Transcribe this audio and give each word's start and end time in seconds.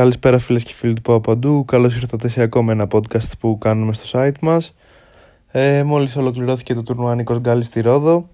Καλησπέρα 0.00 0.38
φίλες 0.38 0.62
και 0.62 0.72
φίλοι 0.72 0.92
του 0.92 1.00
Παπαντού, 1.00 1.64
καλώς 1.64 1.96
ήρθατε 1.96 2.28
σε 2.28 2.42
ακόμα 2.42 2.72
ένα 2.72 2.86
podcast 2.90 3.38
που 3.40 3.58
κάνουμε 3.58 3.92
στο 3.92 4.18
site 4.18 4.38
μας. 4.40 4.74
Ε, 5.48 5.82
μόλις 5.82 6.16
ολοκληρώθηκε 6.16 6.74
το 6.74 6.82
τουρνουά 6.82 7.14
Νίκος 7.14 7.38
Γκάλης 7.38 7.66
στη 7.66 7.80
Ρόδο. 7.80 8.28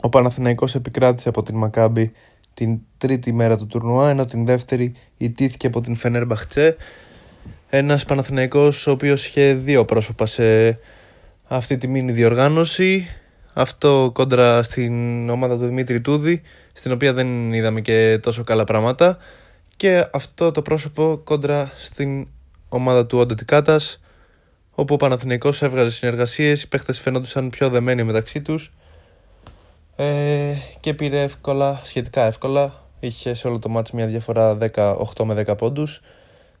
Ο 0.00 0.08
Παναθηναϊκός 0.08 0.74
επικράτησε 0.74 1.28
από 1.28 1.42
την 1.42 1.56
Μακάμπη 1.56 2.12
την 2.54 2.78
τρίτη 2.98 3.32
μέρα 3.32 3.58
του 3.58 3.66
τουρνουά, 3.66 4.10
ενώ 4.10 4.24
την 4.24 4.46
δεύτερη 4.46 4.94
ιτήθηκε 5.16 5.66
από 5.66 5.80
την 5.80 5.96
Φενέρ 5.96 6.26
Μπαχτσέ. 6.26 6.76
Ένας 7.68 8.04
Παναθηναϊκός 8.04 8.86
ο 8.86 8.90
οποίος 8.90 9.26
είχε 9.26 9.54
δύο 9.54 9.84
πρόσωπα 9.84 10.26
σε 10.26 10.78
αυτή 11.44 11.76
τη 11.76 11.88
μήνυ 11.88 12.12
διοργάνωση. 12.12 13.06
Αυτό 13.52 14.10
κόντρα 14.14 14.62
στην 14.62 15.28
ομάδα 15.30 15.58
του 15.58 15.66
Δημήτρη 15.66 16.00
Τούδη, 16.00 16.42
στην 16.72 16.92
οποία 16.92 17.12
δεν 17.12 17.52
είδαμε 17.52 17.80
και 17.80 18.18
τόσο 18.22 18.44
καλά 18.44 18.64
πράγματα 18.64 19.18
και 19.76 20.08
αυτό 20.12 20.50
το 20.50 20.62
πρόσωπο 20.62 21.20
κόντρα 21.24 21.70
στην 21.74 22.26
ομάδα 22.68 23.06
του 23.06 23.26
Τικάτας 23.26 24.00
όπου 24.70 24.94
ο 24.94 24.96
Παναθηναϊκός 24.96 25.62
έβγαζε 25.62 25.90
συνεργασίες, 25.90 26.62
οι 26.62 26.68
παίχτες 26.68 27.00
φαινόντουσαν 27.00 27.50
πιο 27.50 27.68
δεμένοι 27.68 28.02
μεταξύ 28.02 28.42
τους 28.42 28.72
ε, 29.96 30.54
και 30.80 30.94
πήρε 30.94 31.22
εύκολα, 31.22 31.80
σχετικά 31.84 32.24
εύκολα. 32.24 32.84
Είχε 33.00 33.34
σε 33.34 33.48
όλο 33.48 33.58
το 33.58 33.68
μάτς 33.68 33.90
μια 33.90 34.06
διαφορά 34.06 34.58
18 34.74 35.24
με 35.24 35.44
10 35.46 35.56
πόντους. 35.56 36.00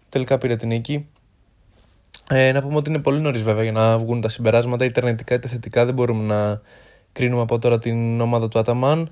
Τελικά 0.08 0.38
πήρε 0.38 0.56
την 0.56 0.68
νίκη. 0.68 1.06
Ε, 2.30 2.52
να 2.52 2.62
πούμε 2.62 2.76
ότι 2.76 2.90
είναι 2.90 2.98
πολύ 2.98 3.20
νωρίς 3.20 3.42
βέβαια 3.42 3.62
για 3.62 3.72
να 3.72 3.98
βγουν 3.98 4.20
τα 4.20 4.28
συμπεράσματα. 4.28 4.84
Είτε 4.84 5.00
αρνητικά 5.00 5.34
είτε 5.34 5.48
θετικά 5.48 5.84
δεν 5.84 5.94
μπορούμε 5.94 6.34
να 6.34 6.60
κρίνουμε 7.12 7.42
από 7.42 7.58
τώρα 7.58 7.78
την 7.78 8.20
ομάδα 8.20 8.48
του 8.48 8.58
Αταμάν. 8.58 9.10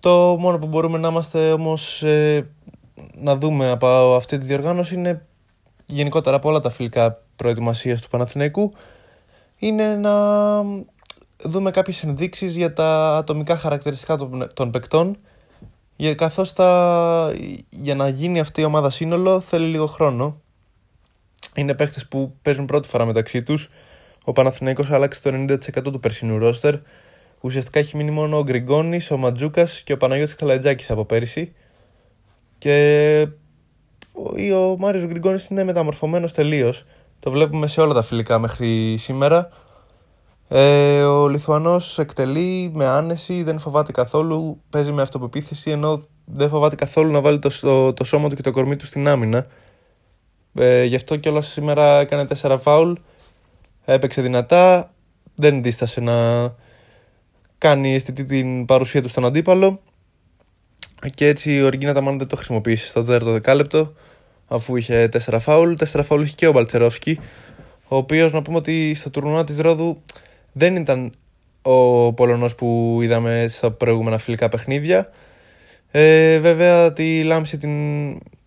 Το 0.00 0.36
μόνο 0.38 0.58
που 0.58 0.66
μπορούμε 0.66 0.98
να 0.98 1.08
είμαστε 1.08 1.52
όμως 1.52 2.02
ε, 2.02 2.46
να 3.14 3.36
δούμε 3.36 3.70
από 3.70 4.14
αυτή 4.14 4.38
τη 4.38 4.44
διοργάνωση 4.44 4.94
είναι 4.94 5.26
γενικότερα 5.86 6.36
από 6.36 6.48
όλα 6.48 6.60
τα 6.60 6.70
φιλικά 6.70 7.22
προετοιμασίας 7.36 8.00
του 8.00 8.08
Παναθηναϊκού 8.08 8.72
είναι 9.56 9.96
να 9.96 10.12
δούμε 11.42 11.70
κάποιες 11.70 12.02
ενδείξεις 12.02 12.56
για 12.56 12.72
τα 12.72 13.16
ατομικά 13.16 13.56
χαρακτηριστικά 13.56 14.16
των, 14.16 14.46
των 14.54 14.70
παικτών 14.70 15.18
για, 15.96 16.14
καθώς 16.14 16.52
τα, 16.52 17.32
για 17.70 17.94
να 17.94 18.08
γίνει 18.08 18.40
αυτή 18.40 18.60
η 18.60 18.64
ομάδα 18.64 18.90
σύνολο 18.90 19.40
θέλει 19.40 19.66
λίγο 19.66 19.86
χρόνο. 19.86 20.40
Είναι 21.54 21.74
παίχτες 21.74 22.06
που 22.06 22.36
παίζουν 22.42 22.66
πρώτη 22.66 22.88
φορά 22.88 23.04
μεταξύ 23.04 23.42
τους. 23.42 23.70
Ο 24.24 24.32
Παναθηναϊκός 24.32 24.90
άλλαξε 24.90 25.22
το 25.22 25.30
90% 25.30 25.82
του 25.82 26.00
περσινού 26.00 26.38
ρόστερ. 26.38 26.74
Ουσιαστικά 27.40 27.78
έχει 27.78 27.96
μείνει 27.96 28.10
μόνο 28.10 28.38
ο 28.38 28.42
Γκριγκόνης, 28.42 29.10
ο 29.10 29.16
Ματζούκας 29.16 29.82
και 29.82 29.92
ο 29.92 29.96
Παναγιώτης 29.96 30.34
Καλατζάκης 30.34 30.90
από 30.90 31.04
πέρυσι 31.04 31.52
και 32.58 33.26
ο 34.54 34.76
Μάριος 34.78 35.06
Γκριγκόνης 35.06 35.46
είναι 35.46 35.64
μεταμορφωμένος 35.64 36.32
τελείως. 36.32 36.84
Το 37.20 37.30
βλέπουμε 37.30 37.66
σε 37.66 37.80
όλα 37.80 37.94
τα 37.94 38.02
φιλικά 38.02 38.38
μέχρι 38.38 38.96
σήμερα. 38.98 39.48
Ε, 40.48 41.02
ο 41.02 41.28
Λιθουανός 41.28 41.98
εκτελεί 41.98 42.70
με 42.74 42.86
άνεση, 42.86 43.42
δεν 43.42 43.58
φοβάται 43.58 43.92
καθόλου, 43.92 44.60
παίζει 44.70 44.92
με 44.92 45.02
αυτοπεποίθηση 45.02 45.70
ενώ 45.70 46.06
δεν 46.24 46.48
φοβάται 46.48 46.74
καθόλου 46.74 47.12
να 47.12 47.20
βάλει 47.20 47.38
το, 47.38 47.92
το, 47.92 48.04
σώμα 48.04 48.28
του 48.28 48.36
και 48.36 48.42
το 48.42 48.50
κορμί 48.50 48.76
του 48.76 48.86
στην 48.86 49.08
άμυνα. 49.08 49.46
Ε, 50.54 50.84
γι' 50.84 50.96
αυτό 50.96 51.16
κιόλας 51.16 51.46
σήμερα 51.46 52.00
έκανε 52.00 52.26
4 52.40 52.56
φάουλ, 52.60 52.92
έπαιξε 53.84 54.22
δυνατά, 54.22 54.94
δεν 55.34 55.62
δίστασε 55.62 56.00
να 56.00 56.14
κάνει 57.58 57.94
αισθητή 57.94 58.24
την 58.24 58.64
παρουσία 58.64 59.02
του 59.02 59.08
στον 59.08 59.24
αντίπαλο 59.24 59.80
και 61.14 61.26
έτσι 61.26 61.62
ο 61.62 61.66
Οργίνα 61.66 61.92
Ταμάν 61.92 62.18
δεν 62.18 62.26
το 62.26 62.36
χρησιμοποίησε 62.36 62.86
στο 62.86 63.02
τέταρτο 63.02 63.32
δεκάλεπτο 63.32 63.92
αφού 64.48 64.76
είχε 64.76 65.08
4 65.26 65.36
φάουλ. 65.40 65.72
4 65.92 66.00
φάουλ 66.04 66.22
είχε 66.22 66.34
και 66.34 66.46
ο 66.46 66.52
Μπαλτσερόφσκι, 66.52 67.18
ο 67.88 67.96
οποίος 67.96 68.32
να 68.32 68.42
πούμε 68.42 68.56
ότι 68.56 68.94
στο 68.94 69.10
τουρνουά 69.10 69.44
της 69.44 69.58
Ρόδου 69.58 70.02
δεν 70.52 70.76
ήταν 70.76 71.12
ο 71.62 72.12
Πολωνός 72.12 72.54
που 72.54 72.98
είδαμε 73.02 73.46
στα 73.48 73.70
προηγούμενα 73.70 74.18
φιλικά 74.18 74.48
παιχνίδια. 74.48 75.10
Ε, 75.90 76.38
βέβαια 76.38 76.92
τη 76.92 77.22
λάμψη 77.22 77.56
την 77.56 77.72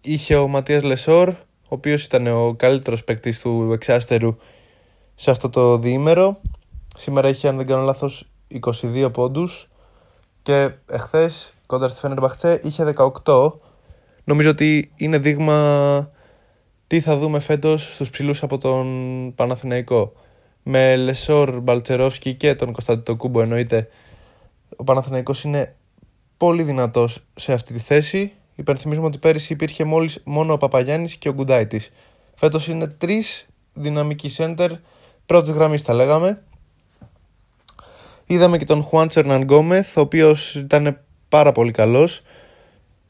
είχε 0.02 0.36
ο 0.36 0.48
Ματίας 0.48 0.84
Λεσόρ, 0.84 1.30
ο 1.30 1.36
οποίος 1.68 2.04
ήταν 2.04 2.28
ο 2.28 2.54
καλύτερος 2.58 3.04
παίκτης 3.04 3.42
του 3.42 3.70
Εξάστερου 3.74 4.36
σε 5.16 5.32
αυτό 5.32 5.50
το 5.50 5.78
διήμερο. 5.78 6.42
Σήμερα 6.98 7.30
είχε, 7.30 7.48
αν 7.48 7.58
δεν 7.58 7.68
κάνω 7.68 7.82
λάθος, 7.82 8.28
22 8.48 9.10
πόντους 9.14 9.70
και 10.42 10.70
εχθές 10.90 11.54
κοντά 11.72 11.90
στη 11.90 12.00
Φενερμπαχτέ 12.00 12.60
είχε 12.64 12.94
18. 13.24 13.52
Νομίζω 14.24 14.50
ότι 14.50 14.92
είναι 14.96 15.18
δείγμα 15.18 16.12
τι 16.88 17.00
θα 17.00 17.18
δούμε 17.18 17.40
φέτος 17.40 17.94
στους 17.94 18.10
ψηλούς 18.10 18.44
από 18.44 18.58
τον 18.58 18.88
Παναθηναϊκό. 19.36 20.14
Με 20.64 20.96
Λεσόρ, 20.96 21.60
Μπαλτσερόφσκι 21.60 22.34
και 22.34 22.56
τον 22.56 22.72
Κώστα 22.72 23.18
Αντετοκούνμπο 23.18 23.42
εννοείται 23.42 23.88
ο 24.76 24.84
Παναθηναϊκός 24.84 25.44
είναι 25.44 25.76
πολύ 26.38 26.64
δυνατός 26.64 27.24
σε 27.36 27.54
αυτή 27.54 27.74
τη 27.74 27.80
θέση. 27.80 28.34
Υπενθυμίζουμε 28.56 29.08
ότι 29.08 29.18
πέρυσι 29.18 29.54
υπήρχε 29.54 29.84
μόλις 29.84 30.22
μόνο 30.24 30.54
ο 30.54 30.58
Παπαγιάννης 30.58 31.16
και 31.16 31.30
ο 31.30 31.34
Γκουντάιτης. 31.34 31.92
Φέτος 32.36 32.68
είναι 32.68 32.88
τρεις 32.88 33.48
δυναμικοί 33.74 34.30
σέντερ, 34.30 34.72
πρώτης 35.26 35.52
γραμμής 35.52 35.82
θα 35.82 35.94
λέγαμε. 35.94 36.44
Είδαμε 38.26 38.58
και 38.58 38.66
τον 38.66 38.84
Χουάντσερ 38.84 39.26
Γκόμεθ, 39.26 39.98
ο 39.98 40.02
οποίος 40.02 40.56
ήταν 40.56 41.00
πάρα 41.32 41.52
πολύ 41.52 41.72
καλός 41.72 42.22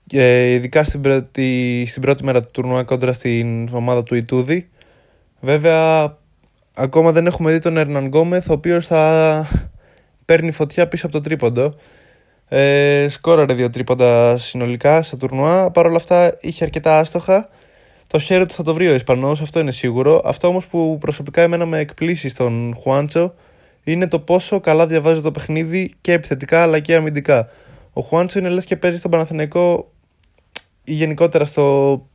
και 0.08 0.54
ειδικά 0.54 0.84
στην 0.84 1.02
πρώτη, 1.02 1.86
στην 1.88 2.02
πρώτη 2.02 2.24
μέρα 2.24 2.42
του 2.42 2.50
τουρνουά 2.52 2.84
κόντρα 2.84 3.14
στην 3.14 3.70
ομάδα 3.72 4.04
του 4.04 4.16
Ιτούδη. 4.16 4.70
Βέβαια, 5.40 6.18
ακόμα 6.74 7.12
δεν 7.12 7.28
έχουμε 7.28 7.52
δει 7.52 7.60
τον 7.60 7.78
Ερναν 7.78 8.06
Γκόμεθ, 8.06 8.50
ο 8.50 8.54
οποίος 8.54 8.86
θα 8.86 9.48
παίρνει 10.26 10.52
φωτιά 10.52 10.88
πίσω 10.88 11.06
από 11.06 11.16
το 11.16 11.22
τρίποντο. 11.22 11.74
Ε, 12.48 13.06
σκόραρε 13.10 13.54
δύο 13.54 13.70
τρίποντα 13.70 14.38
συνολικά 14.38 15.04
στα 15.04 15.18
τουρνουά. 15.18 15.72
Παρ' 15.72 15.86
όλα 15.86 15.96
αυτά 15.96 16.38
είχε 16.42 16.64
αρκετά 16.64 17.00
άστοχα. 17.00 17.48
Το 18.08 18.20
χέρι 18.20 18.46
του 18.46 18.54
θα 18.54 18.64
το 18.64 18.74
βρει 18.74 18.88
ο 18.88 18.94
Ισπανός, 18.94 19.42
αυτό 19.42 19.60
είναι 19.60 19.72
σίγουρο. 19.72 20.22
Αυτό 20.26 20.48
όμως 20.48 20.68
που 20.68 20.98
προσωπικά 21.00 21.42
εμένα 21.42 21.66
με 21.66 21.80
εκπλήσει 21.80 22.30
στον 22.30 22.76
Χουάντσο 22.76 23.34
είναι 23.84 24.08
το 24.08 24.20
πόσο 24.20 24.60
καλά 24.60 24.88
διαβάζει 24.88 25.22
το 25.22 25.32
παιχνίδι 25.32 25.94
και 26.02 26.12
επιθετικά 26.14 26.62
αλλά 26.62 26.80
και 26.80 26.96
αμυντικά. 26.96 27.50
Ο 27.94 28.02
Χουάντσο 28.02 28.40
είναι 28.40 28.50
λες 28.50 28.66
και 28.66 28.76
παίζει 28.76 28.98
στον 28.98 29.12
Παναθηναϊκό 29.12 29.92
ή 30.84 30.94
γενικότερα 30.94 31.46
στο 31.46 32.08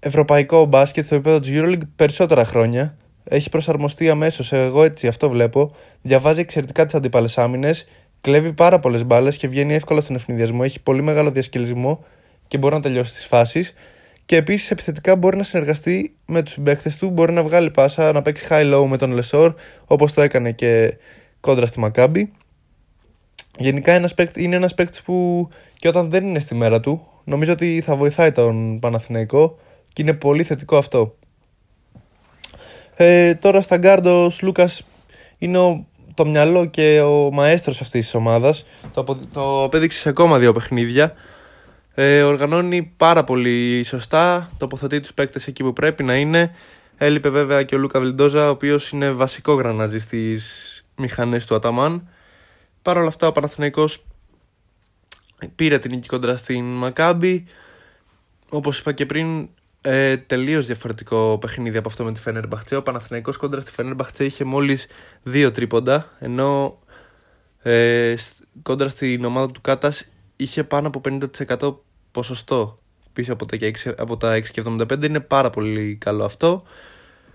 ευρωπαϊκό 0.00 0.64
μπάσκετ, 0.64 1.04
στο 1.04 1.14
επίπεδο 1.14 1.40
του 1.40 1.48
EuroLeague 1.52 1.88
περισσότερα 1.96 2.44
χρόνια. 2.44 2.96
Έχει 3.24 3.50
προσαρμοστεί 3.50 4.10
αμέσως. 4.10 4.52
Εγώ 4.52 4.82
έτσι 4.82 5.06
αυτό 5.06 5.28
βλέπω. 5.30 5.74
Διαβάζει 6.02 6.40
εξαιρετικά 6.40 6.84
τις 6.84 6.94
αντίπαλε 6.94 7.28
άμυνες, 7.36 7.86
κλέβει 8.20 8.52
πάρα 8.52 8.78
πολλές 8.78 9.04
μπάλες 9.04 9.36
και 9.36 9.48
βγαίνει 9.48 9.74
εύκολα 9.74 10.00
στον 10.00 10.16
ευνηδιασμό. 10.16 10.60
Έχει 10.64 10.80
πολύ 10.80 11.02
μεγάλο 11.02 11.30
διασκελισμό 11.30 12.04
και 12.48 12.58
μπορεί 12.58 12.74
να 12.74 12.80
τελειώσει 12.80 13.14
τις 13.14 13.26
φάσεις. 13.26 13.74
Και 14.24 14.36
επίσης 14.36 14.70
επιθετικά 14.70 15.16
μπορεί 15.16 15.36
να 15.36 15.42
συνεργαστεί 15.42 16.16
με 16.26 16.42
τους 16.42 16.52
συμπαίκτες 16.52 16.96
του, 16.96 17.10
μπορεί 17.10 17.32
να 17.32 17.42
βγάλει 17.42 17.70
πάσα, 17.70 18.12
να 18.12 18.22
παίξει 18.22 18.46
high-low 18.50 18.84
με 18.88 18.96
τον 18.96 19.12
Λεσόρ, 19.12 19.54
όπως 19.84 20.12
το 20.12 20.22
έκανε 20.22 20.52
και 20.52 20.96
κόντρα 21.40 21.66
στη 21.66 21.78
Μακάμπη. 21.78 22.32
Γενικά 23.58 23.92
ένας 23.92 24.14
είναι 24.34 24.56
ένας 24.56 24.74
παίκτης 24.74 25.02
που 25.02 25.48
και 25.78 25.88
όταν 25.88 26.10
δεν 26.10 26.26
είναι 26.26 26.38
στη 26.38 26.54
μέρα 26.54 26.80
του, 26.80 27.08
νομίζω 27.24 27.52
ότι 27.52 27.80
θα 27.80 27.96
βοηθάει 27.96 28.32
τον 28.32 28.78
Παναθηναϊκό 28.78 29.58
και 29.92 30.02
είναι 30.02 30.14
πολύ 30.14 30.42
θετικό 30.42 30.76
αυτό. 30.76 31.14
Ε, 32.94 33.34
τώρα 33.34 33.60
στα 33.60 33.76
γκάρντο 33.76 34.30
Λούκα 34.42 34.68
είναι 35.38 35.84
το 36.14 36.26
μυαλό 36.26 36.64
και 36.64 37.00
ο 37.00 37.30
μαέστρος 37.32 37.80
αυτής 37.80 38.00
της 38.04 38.14
ομάδας. 38.14 38.64
Το, 38.92 39.18
το 39.32 39.64
απέδειξε 39.64 39.98
σε 39.98 40.08
ακόμα 40.08 40.38
δύο 40.38 40.52
παιχνίδια. 40.52 41.14
Ε, 41.94 42.22
οργανώνει 42.22 42.92
πάρα 42.96 43.24
πολύ 43.24 43.82
σωστά, 43.84 44.50
τοποθετεί 44.58 45.00
τους 45.00 45.14
παίκτες 45.14 45.46
εκεί 45.46 45.62
που 45.62 45.72
πρέπει 45.72 46.02
να 46.02 46.16
είναι. 46.16 46.54
Έλειπε 46.96 47.28
βέβαια 47.28 47.62
και 47.62 47.74
ο 47.74 47.78
Λούκα 47.78 48.00
Βιλντόζα, 48.00 48.46
ο 48.46 48.50
οποίος 48.50 48.90
είναι 48.90 49.10
βασικό 49.10 49.52
γρανάζι 49.52 49.98
στις 49.98 50.84
μηχανές 50.96 51.46
του 51.46 51.54
Αταμάν. 51.54 52.08
Παρ' 52.82 52.96
όλα 52.96 53.08
αυτά 53.08 53.26
ο 53.26 53.32
Παναθηναϊκός 53.32 54.04
πήρε 55.54 55.78
την 55.78 55.90
νίκη 55.90 56.08
κοντρά 56.08 56.36
στην 56.36 56.64
Μακάμπη. 56.64 57.44
Όπως 58.48 58.78
είπα 58.78 58.92
και 58.92 59.06
πριν, 59.06 59.48
ε, 59.80 60.16
τελείως 60.16 60.66
διαφορετικό 60.66 61.38
παιχνίδι 61.40 61.76
από 61.76 61.88
αυτό 61.88 62.04
με 62.04 62.12
τη 62.12 62.20
Φένερ 62.20 62.46
Μπαχτσέ. 62.46 62.76
Ο 62.76 62.82
Παναθηναϊκός 62.82 63.36
κόντρα 63.36 63.60
στη 63.60 63.70
Φένερ 63.70 63.94
Μπαχτσέ 63.94 64.24
είχε 64.24 64.44
μόλις 64.44 64.86
δύο 65.22 65.50
τρίποντα, 65.50 66.16
ενώ 66.18 66.78
ε, 67.62 68.14
κόντρα 68.62 68.88
στην 68.88 69.24
ομάδα 69.24 69.52
του 69.52 69.60
Κάτας 69.60 70.08
είχε 70.36 70.64
πάνω 70.64 70.86
από 70.86 71.00
50% 71.58 71.76
ποσοστό 72.10 72.78
πίσω 73.12 73.32
από 73.32 73.46
τα, 73.46 73.56
από 73.96 74.16
τα 74.16 74.42
6,75. 74.54 75.04
Είναι 75.04 75.20
πάρα 75.20 75.50
πολύ 75.50 75.96
καλό 76.00 76.24
αυτό. 76.24 76.62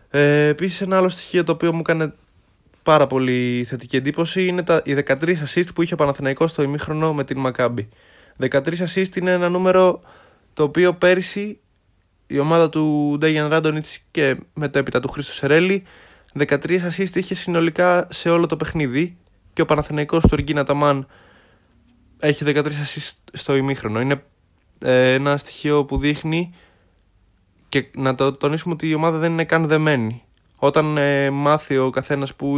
Ε, 0.09 0.47
Επίσης, 0.47 0.81
ένα 0.81 0.97
άλλο 0.97 1.09
στοιχείο 1.09 1.43
το 1.43 1.51
οποίο 1.51 1.73
μου 1.73 1.79
έκανε 1.79 2.13
πάρα 2.85 3.07
πολύ 3.07 3.65
θετική 3.67 3.95
εντύπωση 3.95 4.45
είναι 4.45 4.63
τα, 4.63 4.81
οι 4.85 4.95
13 5.07 5.23
assist 5.23 5.67
που 5.75 5.81
είχε 5.81 5.93
ο 5.93 5.97
Παναθηναϊκός 5.97 6.51
στο 6.51 6.63
ημίχρονο 6.63 7.13
με 7.13 7.23
την 7.23 7.39
Μακάμπη. 7.39 7.89
13 8.39 8.59
assist 8.59 9.15
είναι 9.15 9.31
ένα 9.31 9.49
νούμερο 9.49 10.01
το 10.53 10.63
οποίο 10.63 10.93
πέρυσι 10.93 11.59
η 12.27 12.39
ομάδα 12.39 12.69
του 12.69 13.15
Ντέγιαν 13.19 13.49
Ράντονιτς 13.49 13.99
και 14.11 14.37
μετέπειτα 14.53 14.99
του 14.99 15.07
Χρήστο 15.07 15.31
Σερέλη 15.31 15.83
13 16.37 16.57
assist 16.65 17.15
είχε 17.15 17.35
συνολικά 17.35 18.07
σε 18.11 18.29
όλο 18.29 18.45
το 18.45 18.57
παιχνίδι 18.57 19.17
και 19.53 19.61
ο 19.61 19.65
Παναθηναϊκός 19.65 20.23
του 20.27 20.35
Ριγκίνα 20.35 20.63
Ταμάν 20.63 21.07
έχει 22.19 22.43
13 22.47 22.65
assist 22.65 23.13
στο 23.33 23.55
ημίχρονο. 23.55 24.01
Είναι 24.01 24.23
ε, 24.79 25.11
ένα 25.11 25.37
στοιχείο 25.37 25.85
που 25.85 25.97
δείχνει 25.97 26.53
και 27.69 27.85
να 27.95 28.15
το 28.15 28.33
τονίσουμε 28.33 28.73
ότι 28.73 28.89
η 28.89 28.93
ομάδα 28.93 29.17
δεν 29.17 29.31
είναι 29.31 29.45
καν 29.45 29.67
δεμένη. 29.67 30.23
Όταν 30.65 30.97
ε, 30.97 31.29
μάθει 31.29 31.77
ο 31.77 31.89
καθένας 31.89 32.35
που 32.35 32.57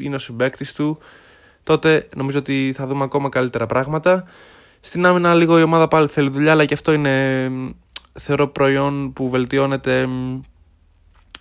είναι 0.00 0.14
ο 0.14 0.18
συμπέκτης 0.18 0.72
του, 0.72 0.98
τότε 1.62 2.08
νομίζω 2.16 2.38
ότι 2.38 2.72
θα 2.76 2.86
δούμε 2.86 3.04
ακόμα 3.04 3.28
καλύτερα 3.28 3.66
πράγματα. 3.66 4.24
Στην 4.80 5.06
άμυνα 5.06 5.34
λίγο 5.34 5.58
η 5.58 5.62
ομάδα 5.62 5.88
πάλι 5.88 6.08
θέλει 6.08 6.28
δουλειά, 6.28 6.52
αλλά 6.52 6.64
και 6.64 6.74
αυτό 6.74 6.92
είναι 6.92 7.50
θεωρώ 8.12 8.48
προϊόν 8.48 9.12
που 9.12 9.30
βελτιώνεται 9.30 10.08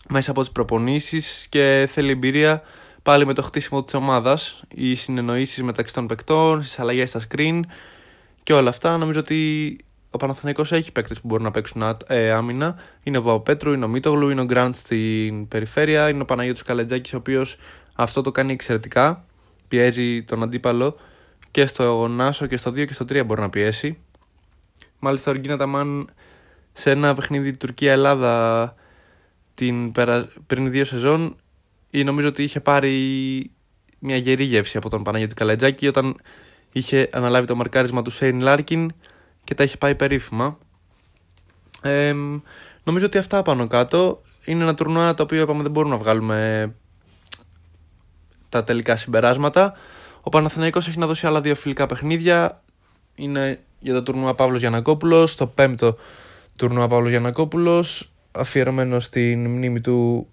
μέσα 0.10 0.32
από 0.32 0.42
τις 0.42 0.52
προπονήσεις 0.52 1.48
και 1.50 1.88
θέλει 1.92 2.12
εμπειρία 2.12 2.62
πάλι 3.04 3.26
με 3.26 3.34
το 3.34 3.42
χτίσιμο 3.42 3.84
της 3.84 3.94
ομάδας, 3.94 4.64
οι 4.76 4.96
συνεννοήσεις 4.96 5.64
μεταξύ 5.64 5.94
των 5.94 6.08
παικτών, 6.08 6.60
τις 6.60 6.80
αλλαγές 6.80 7.10
στα 7.10 7.22
screen 7.30 7.60
και 8.44 8.54
όλα 8.54 8.70
αυτά. 8.70 8.98
Νομίζω 8.98 9.20
ότι 9.20 9.78
ο 10.16 10.18
Παναθηναϊκός 10.18 10.72
έχει 10.72 10.92
παίκτες 10.92 11.22
που 11.22 11.28
μπορούν 11.28 11.44
να 11.44 11.52
παίξουν 11.52 11.98
ε, 12.08 12.32
άμυνα. 12.32 12.76
Είναι 13.04 13.18
ο 13.18 13.22
Παπαπέτρου, 13.22 13.74
είναι 13.74 13.86
ο 13.86 13.88
Μίτογλου, 13.88 14.30
είναι 14.30 14.42
ο 14.42 14.44
Γκραντ 14.44 14.80
στην 14.80 15.48
περιφέρεια, 15.48 16.10
είναι 16.10 16.22
ο 16.22 16.26
Παναγιώτης 16.26 16.62
Καλαϊτζάκης 16.62 17.14
ο 17.14 17.18
οποίος 17.18 17.58
αυτό 17.94 18.22
το 18.22 18.32
κάνει 18.32 18.54
εξαιρετικά. 18.54 19.26
Πιέζει 19.68 20.24
τον 20.24 20.44
αντίπαλο 20.44 20.98
και 21.52 21.66
στον 21.66 22.08
άσο 22.08 22.46
και 22.46 22.58
στο 22.58 22.72
2 22.72 22.86
και 22.86 22.94
στο 22.94 23.06
3 23.10 23.26
μπορεί 23.26 23.42
να 23.42 23.50
πιέσει. 23.50 23.98
Μάλιστα 25.00 25.32
ο 25.32 25.34
Εργκίν 25.34 25.58
Αταμάν 25.58 26.10
σε 26.74 26.92
ένα 26.92 27.14
παιχνίδι 27.14 27.58
Τουρκία-Ελλάδα 27.58 28.76
την 29.54 29.92
πριν 30.48 30.72
δύο 30.72 30.86
σεζόν 30.86 31.36
ή 31.92 32.04
νομίζω 32.04 32.28
ότι 32.28 32.44
είχε 32.44 32.60
πάρει 32.60 32.92
μια 34.00 34.18
γερή 34.18 34.44
γεύση 34.44 34.78
από 34.78 34.90
τον 34.90 35.04
Παναγιώτη 35.04 35.34
Καλαϊτζάκη 35.34 35.88
όταν 35.88 36.16
είχε 36.72 37.10
αναλάβει 37.12 37.48
το 37.48 37.56
μαρκάρισμα 37.56 38.02
του 38.02 38.10
Σέιν 38.10 38.40
Λάρκιν 38.42 38.92
και 39.46 39.54
τα 39.54 39.64
είχε 39.64 39.78
πάει 39.78 39.96
περίφημα. 39.96 40.58
Ε, 41.82 42.16
νομίζω 42.84 43.06
ότι 43.06 43.18
αυτά 43.18 43.42
πάνω 43.42 43.68
κάτω 43.68 44.22
είναι 44.46 44.64
ένα 44.64 44.76
τουρνουά 44.76 45.14
το 45.14 45.24
οποίο 45.24 45.42
είπαμε 45.42 45.64
δεν 45.64 45.72
μπορούμε 45.72 45.96
να 45.96 46.02
βγάλουμε 46.02 46.72
τα 48.50 48.64
τελικά 48.64 48.96
συμπεράσματα. 48.96 49.74
Ο 50.22 50.30
Παναθηναϊκός 50.30 50.88
έχει 50.88 50.98
να 50.98 51.08
δώσει 51.08 51.28
άλλα 51.28 51.42
δύο 51.42 51.56
φιλικά 51.56 51.86
παιχνίδια. 51.86 52.62
Είναι 53.16 53.60
για 53.80 53.94
το 53.94 54.04
τουρνουά 54.04 54.36
Παύλος 54.36 54.60
Γιανακόπουλος, 54.60 55.36
το 55.36 55.48
πέμπτο 55.48 55.98
τουρνουά 56.56 56.88
Παύλος 56.88 57.10
Γιανακόπουλος, 57.10 58.12
αφιερωμένο 58.32 59.00
στην 59.00 59.46
μνήμη 59.46 59.82
του 59.82 60.28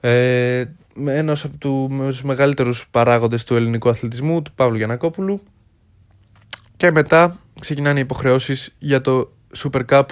ε, 0.00 0.64
ένας 1.06 1.44
από 1.44 1.56
τους 1.58 2.22
μεγαλύτερους 2.22 2.88
παράγοντες 2.90 3.44
του 3.44 3.56
ελληνικού 3.56 3.88
αθλητισμού, 3.88 4.42
του 4.42 4.52
Παύλου 4.52 4.76
Γιανακόπουλου. 4.76 5.42
Και 6.82 6.90
μετά 6.90 7.38
ξεκινάνε 7.60 7.98
οι 7.98 8.02
υποχρεώσεις 8.02 8.74
για 8.78 9.00
το 9.00 9.32
Super 9.56 9.80
Cup 9.88 10.02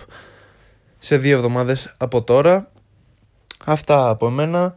σε 0.99 1.17
δύο 1.19 1.37
εβδομάδες 1.37 1.95
από 1.97 2.23
τώρα. 2.23 2.73
Αυτά 3.65 4.09
από 4.09 4.27
εμένα. 4.27 4.77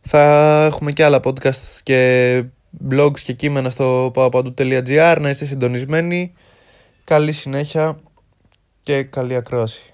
Θα 0.00 0.20
έχουμε 0.64 0.92
και 0.92 1.04
άλλα 1.04 1.20
podcast 1.24 1.80
και 1.82 2.44
blogs 2.90 3.20
και 3.20 3.32
κείμενα 3.32 3.70
στο 3.70 4.10
παπαντού.gr 4.14 5.16
να 5.20 5.28
είστε 5.28 5.44
συντονισμένοι. 5.44 6.32
Καλή 7.04 7.32
συνέχεια 7.32 7.98
και 8.82 9.02
καλή 9.02 9.34
ακρόαση. 9.34 9.93